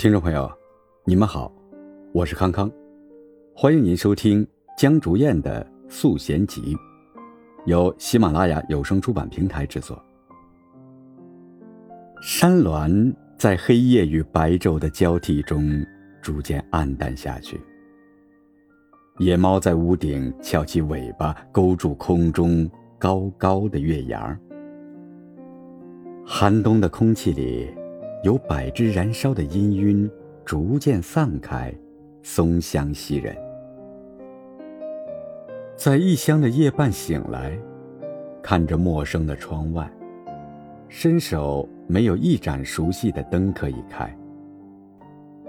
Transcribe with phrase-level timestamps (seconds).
[0.00, 0.50] 听众朋友，
[1.04, 1.52] 你们好，
[2.14, 2.72] 我是康康，
[3.54, 6.74] 欢迎您收听江竹燕的《素贤集》，
[7.66, 10.02] 由喜马拉雅有声出版平台制作。
[12.22, 15.84] 山峦在黑夜与白昼的交替中
[16.22, 17.60] 逐渐暗淡下去，
[19.18, 22.66] 野猫在屋顶翘起尾巴勾住空中
[22.98, 24.34] 高高的月牙。
[26.24, 27.68] 寒冬的空气里。
[28.22, 30.10] 有百只燃烧的氤氲
[30.44, 31.72] 逐渐散开，
[32.22, 33.34] 松香袭人。
[35.74, 37.58] 在异乡的夜半醒来，
[38.42, 39.90] 看着陌生的窗外，
[40.88, 44.14] 伸手没有一盏熟悉的灯可以开。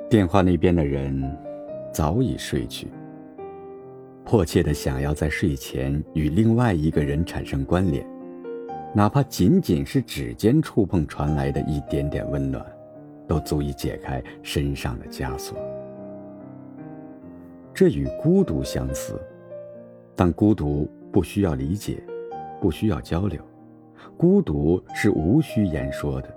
[0.10, 1.38] 电话那边的人
[1.92, 2.88] 早已睡去，
[4.24, 8.06] 迫切的想要在睡前与另外一个人产生关联。
[8.94, 12.66] 哪怕仅仅是指尖触碰传来的一点点温暖，
[13.26, 15.58] 都足以解开身上的枷锁。
[17.74, 19.18] 这与孤独相似，
[20.14, 22.04] 但孤独不需要理解，
[22.60, 23.42] 不需要交流，
[24.18, 26.28] 孤独是无需言说的。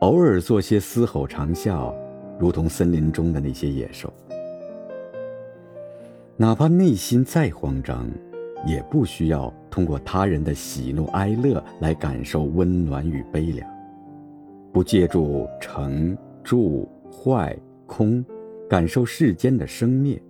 [0.00, 1.94] 偶尔做些嘶吼长啸，
[2.36, 4.12] 如同森林中的那些野兽。
[6.36, 8.10] 哪怕内心再慌张。
[8.66, 13.68] 也不需要通过他人的喜怒哀乐来感受温暖与悲凉，
[14.72, 18.24] 不借助成住坏空，
[18.68, 20.20] 感受世间的生灭。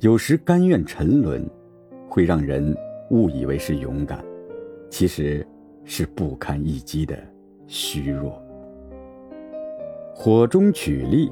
[0.00, 1.48] 有时甘愿沉沦，
[2.08, 2.74] 会让人
[3.10, 4.24] 误以为是勇敢，
[4.88, 5.46] 其实
[5.84, 7.16] 是不堪一击的
[7.66, 8.42] 虚弱。
[10.14, 11.30] 火中取栗，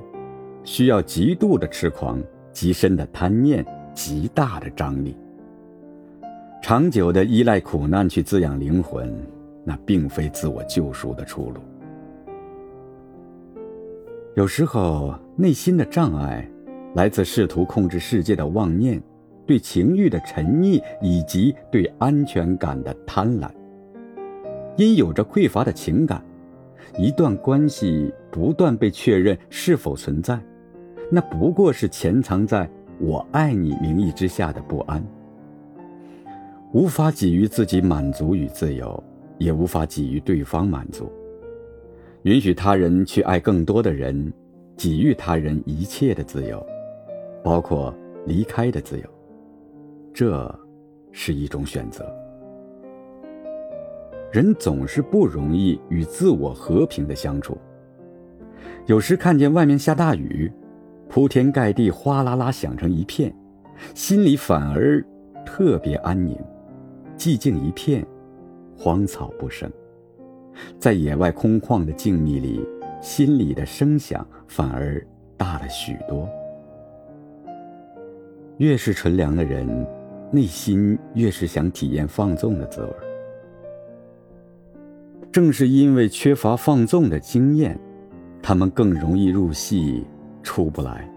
[0.63, 5.17] 需要极度的痴狂，极深的贪念，极大的张力。
[6.67, 9.15] 长久的依赖苦难去滋养灵魂，
[9.65, 11.61] 那并非自我救赎的出路。
[14.35, 16.51] 有时候，内心的障碍
[16.95, 18.99] 来自试图控制世界的妄念，
[19.45, 23.51] 对情欲的沉溺，以及对安全感的贪婪。
[24.79, 26.25] 因有着匮乏的情感，
[26.97, 30.41] 一段关系不断被确认是否存在，
[31.11, 32.67] 那不过是潜藏在
[32.99, 35.05] 我爱你名义之下的不安。
[36.75, 39.01] 无法给予自己满足与自由，
[39.39, 41.09] 也无法给予对方满足。
[42.23, 44.33] 允许他人去爱更多的人，
[44.77, 46.67] 给予他人一切的自由，
[47.45, 47.95] 包括
[48.27, 49.05] 离开的自由，
[50.13, 50.53] 这
[51.13, 52.05] 是一种选择。
[54.33, 57.57] 人总是不容易与自我和平的相处。
[58.87, 60.51] 有时看见外面下大雨，
[61.09, 63.33] 铺天盖地，哗啦啦响成一片，
[63.95, 65.01] 心里反而
[65.47, 66.37] 特别安宁。
[67.17, 68.07] 寂静一片，
[68.77, 69.71] 荒草不生。
[70.79, 72.61] 在野外空旷的静谧里，
[73.01, 75.05] 心里的声响反而
[75.37, 76.29] 大了许多。
[78.59, 79.87] 越是纯良的人，
[80.31, 82.93] 内心越是想体验放纵的滋味。
[85.33, 87.79] 正是因为缺乏放纵的经验，
[88.41, 90.05] 他们更容易入戏，
[90.43, 91.11] 出不来。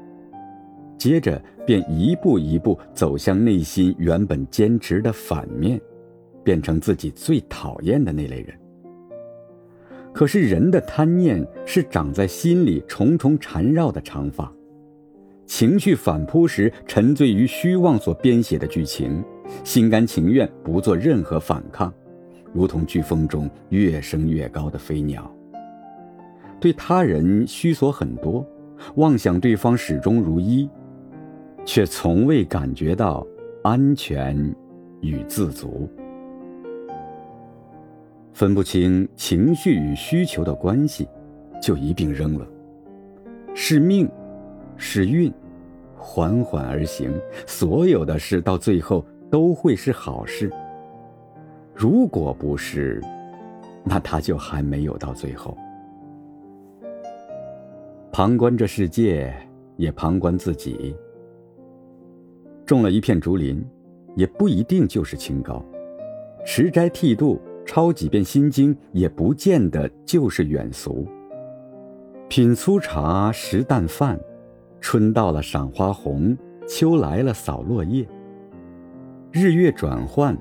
[0.97, 5.79] 接着便一步一步走向内心原本坚持的反面。
[6.43, 8.57] 变成自己最讨厌的那类人。
[10.13, 14.49] 可是人的贪念是长在心里重重缠绕的长发，
[15.45, 19.21] 情绪反扑时沉醉于虚妄所编写的剧情，
[19.65, 21.93] 心甘情愿不做任何反抗，
[22.53, 25.29] 如同飓风中越升越高的飞鸟。
[26.61, 28.47] 对他人虚索很多，
[28.95, 30.69] 妄想对方始终如一，
[31.67, 33.27] 却从未感觉到
[33.61, 34.33] 安全
[35.01, 35.85] 与自足。
[38.31, 41.05] 分不清情绪与需求的关系，
[41.61, 42.47] 就一并扔了。
[43.53, 44.09] 是命，
[44.77, 45.31] 是运，
[45.97, 47.13] 缓缓而行，
[47.45, 50.49] 所有的事到最后都会是好事。
[51.75, 53.03] 如果不是，
[53.83, 55.57] 那他就还没有到最后。
[58.09, 59.35] 旁观这世界，
[59.75, 60.95] 也旁观自己。
[62.67, 63.65] 种了一片竹林，
[64.15, 65.65] 也不一定就是清高。
[66.45, 67.41] 持斋剃度。
[67.69, 71.05] 抄几遍心经也不见得就是远俗。
[72.29, 74.17] 品粗茶，食淡饭，
[74.79, 76.33] 春到了赏花红，
[76.65, 78.07] 秋来了扫落叶。
[79.33, 80.33] 日月转换，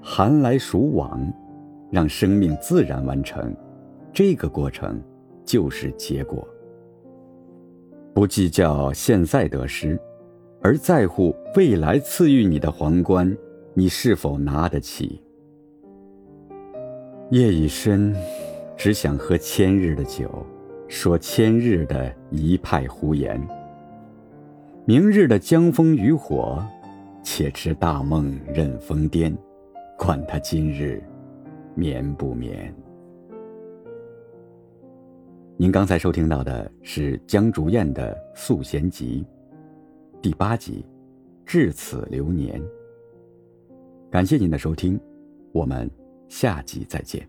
[0.00, 1.20] 寒来暑往，
[1.90, 3.54] 让生命自然完成，
[4.10, 4.98] 这个过程
[5.44, 6.48] 就是结果。
[8.14, 10.00] 不计较现在得失，
[10.62, 13.34] 而在乎未来赐予你的皇冠，
[13.72, 15.22] 你是否拿得起？
[17.30, 18.14] 夜已深，
[18.76, 20.44] 只想喝千日的酒，
[20.86, 23.40] 说千日的一派胡言。
[24.84, 26.62] 明日的江枫渔火，
[27.22, 29.34] 且持大梦任疯癫，
[29.96, 31.02] 管他今日
[31.74, 32.74] 眠不眠。
[35.56, 39.24] 您刚才收听到的是江竹燕的《素弦集》
[40.22, 40.84] 第八集
[41.46, 42.60] 《至此流年》。
[44.10, 45.00] 感谢您的收听，
[45.50, 45.90] 我们
[46.28, 47.26] 下集再见。